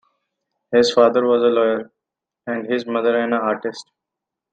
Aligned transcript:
His 0.71 0.91
father 0.91 1.23
was 1.27 1.43
a 1.43 1.45
lawyer, 1.49 1.91
and 2.47 2.65
his 2.65 2.87
mother 2.87 3.15
an 3.19 3.33
artist. 3.33 3.85